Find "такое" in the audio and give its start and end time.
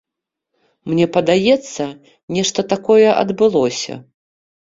2.73-3.07